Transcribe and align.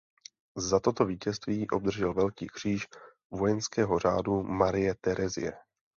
Za 0.57 0.79
toto 0.79 1.05
vítězství 1.05 1.69
obdržel 1.69 2.13
velký 2.13 2.47
kříž 2.47 2.87
vojenského 3.31 3.99
řádu 3.99 4.43
Marie 4.43 4.95
Terezie. 5.01 5.57